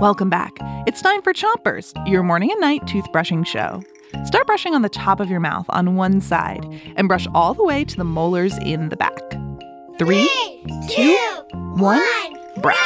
Welcome 0.00 0.28
back. 0.28 0.52
It's 0.86 1.00
time 1.00 1.22
for 1.22 1.32
Chompers, 1.32 1.92
your 2.06 2.22
morning 2.22 2.50
and 2.52 2.60
night 2.60 2.82
toothbrushing 2.82 3.46
show. 3.46 3.82
Start 4.24 4.46
brushing 4.46 4.74
on 4.74 4.82
the 4.82 4.88
top 4.88 5.20
of 5.20 5.30
your 5.30 5.40
mouth 5.40 5.66
on 5.70 5.96
one 5.96 6.20
side 6.20 6.64
and 6.96 7.08
brush 7.08 7.26
all 7.34 7.54
the 7.54 7.64
way 7.64 7.84
to 7.84 7.96
the 7.96 8.04
molars 8.04 8.56
in 8.58 8.88
the 8.90 8.96
back. 8.96 9.18
Three, 9.98 10.28
two, 10.90 11.16
one, 11.76 12.02
brush. 12.60 12.76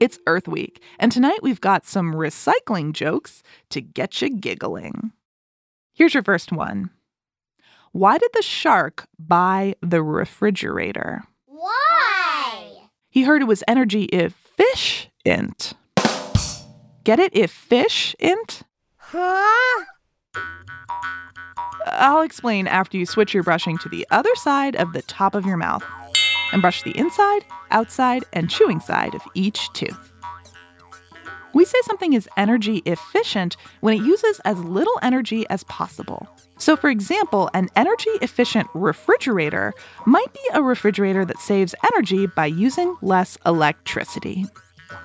It's 0.00 0.18
Earth 0.26 0.46
Week, 0.46 0.82
and 0.98 1.10
tonight 1.10 1.42
we've 1.42 1.60
got 1.60 1.86
some 1.86 2.12
recycling 2.12 2.92
jokes 2.92 3.42
to 3.70 3.80
get 3.80 4.20
you 4.22 4.30
giggling. 4.30 5.12
Here's 5.94 6.14
your 6.14 6.22
first 6.22 6.52
one 6.52 6.90
Why 7.96 8.18
did 8.18 8.28
the 8.34 8.42
shark 8.42 9.06
buy 9.18 9.74
the 9.80 10.02
refrigerator? 10.02 11.22
Why? 11.46 12.90
He 13.08 13.22
heard 13.22 13.40
it 13.40 13.46
was 13.46 13.64
energy 13.66 14.02
if 14.12 14.34
fish 14.34 15.08
efficient. 15.24 15.72
Get 17.04 17.18
it? 17.18 17.34
if 17.34 17.50
fish 17.50 18.14
Efficient? 18.18 18.64
Huh? 18.98 19.84
I'll 21.86 22.20
explain 22.20 22.66
after 22.66 22.98
you 22.98 23.06
switch 23.06 23.32
your 23.32 23.42
brushing 23.42 23.78
to 23.78 23.88
the 23.88 24.06
other 24.10 24.34
side 24.34 24.76
of 24.76 24.92
the 24.92 25.00
top 25.00 25.34
of 25.34 25.46
your 25.46 25.56
mouth 25.56 25.82
and 26.52 26.60
brush 26.60 26.82
the 26.82 26.94
inside, 26.98 27.46
outside, 27.70 28.26
and 28.34 28.50
chewing 28.50 28.80
side 28.80 29.14
of 29.14 29.22
each 29.34 29.72
tooth. 29.72 30.12
We 31.56 31.64
say 31.64 31.78
something 31.84 32.12
is 32.12 32.28
energy 32.36 32.82
efficient 32.84 33.56
when 33.80 33.96
it 33.96 34.04
uses 34.04 34.40
as 34.40 34.58
little 34.58 34.98
energy 35.00 35.46
as 35.48 35.64
possible. 35.64 36.28
So, 36.58 36.76
for 36.76 36.90
example, 36.90 37.48
an 37.54 37.70
energy 37.74 38.10
efficient 38.20 38.68
refrigerator 38.74 39.72
might 40.04 40.30
be 40.34 40.40
a 40.52 40.60
refrigerator 40.60 41.24
that 41.24 41.38
saves 41.38 41.74
energy 41.94 42.26
by 42.26 42.44
using 42.44 42.94
less 43.00 43.38
electricity. 43.46 44.44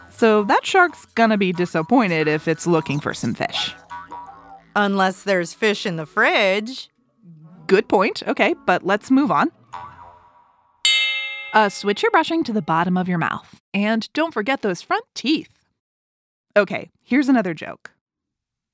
So, 0.10 0.44
that 0.44 0.66
shark's 0.66 1.06
gonna 1.16 1.38
be 1.38 1.54
disappointed 1.54 2.28
if 2.28 2.50
it's 2.50 2.68
looking 2.68 3.00
for 3.00 3.14
some 3.14 3.34
fish. 3.34 3.74
Unless 4.76 5.24
there's 5.24 5.54
fish 5.54 5.86
in 5.86 5.96
the 5.96 6.06
fridge. 6.06 6.90
Good 7.68 7.88
point. 7.88 8.24
Okay, 8.28 8.56
but 8.66 8.86
let's 8.86 9.10
move 9.10 9.32
on. 9.32 9.52
Uh, 11.54 11.70
switch 11.70 12.04
your 12.04 12.12
brushing 12.12 12.44
to 12.44 12.52
the 12.52 12.62
bottom 12.62 12.98
of 12.98 13.08
your 13.08 13.18
mouth. 13.18 13.62
And 13.74 14.12
don't 14.12 14.34
forget 14.34 14.64
those 14.64 14.82
front 14.82 15.06
teeth. 15.16 15.61
Okay, 16.56 16.90
here's 17.02 17.30
another 17.30 17.54
joke. 17.54 17.92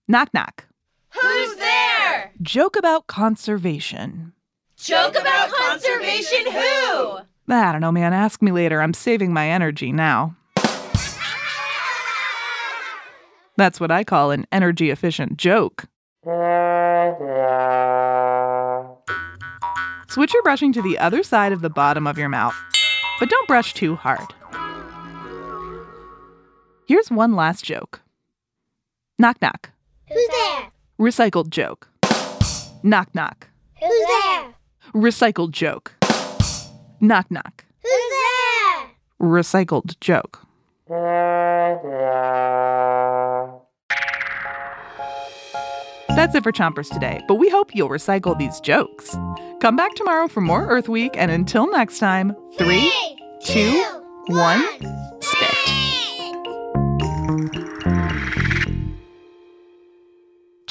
Knock 0.07 0.33
knock. 0.33 0.65
Who's 1.09 1.55
there? 1.57 2.31
Joke 2.41 2.75
about 2.75 3.07
conservation. 3.07 4.33
Joke 4.77 5.15
about 5.15 5.51
conservation 5.51 6.51
who? 6.51 7.19
I 7.49 7.71
don't 7.71 7.81
know, 7.81 7.91
man. 7.91 8.13
Ask 8.13 8.41
me 8.41 8.51
later. 8.51 8.81
I'm 8.81 8.93
saving 8.93 9.33
my 9.33 9.49
energy 9.49 9.91
now. 9.91 10.35
That's 13.57 13.79
what 13.79 13.89
I 13.89 14.03
call 14.03 14.31
an 14.31 14.45
energy 14.51 14.91
efficient 14.91 15.37
joke. 15.37 15.85
Switch 20.09 20.33
your 20.33 20.43
brushing 20.43 20.73
to 20.73 20.81
the 20.81 20.97
other 20.99 21.23
side 21.23 21.51
of 21.51 21.61
the 21.61 21.69
bottom 21.69 22.05
of 22.05 22.17
your 22.17 22.29
mouth, 22.29 22.55
but 23.19 23.29
don't 23.29 23.47
brush 23.47 23.73
too 23.73 23.95
hard. 23.95 24.33
Here's 26.87 27.11
one 27.11 27.35
last 27.35 27.65
joke. 27.65 27.99
Knock 29.19 29.41
knock. 29.41 29.71
Who's 30.07 30.27
there? 30.29 30.71
Recycled 30.97 31.49
joke. 31.49 31.89
Knock 32.81 33.13
knock. 33.13 33.49
Who's 33.77 34.07
there? 34.07 34.53
Recycled 34.93 35.51
joke. 35.51 35.93
Knock 37.01 37.29
knock. 37.29 37.65
Who's 37.83 37.91
there? 37.91 38.85
Recycled 39.19 39.99
joke. 39.99 40.39
That's 46.15 46.35
it 46.35 46.43
for 46.43 46.53
Chompers 46.53 46.89
today, 46.89 47.21
but 47.27 47.35
we 47.35 47.49
hope 47.49 47.75
you'll 47.75 47.89
recycle 47.89 48.37
these 48.37 48.61
jokes. 48.61 49.13
Come 49.59 49.75
back 49.75 49.93
tomorrow 49.95 50.29
for 50.29 50.39
more 50.39 50.65
Earth 50.67 50.87
Week, 50.87 51.17
and 51.17 51.31
until 51.31 51.69
next 51.69 51.99
time, 51.99 52.33
three, 52.57 52.89
two, 53.43 53.83
one, 54.27 54.65
spit. 54.75 55.06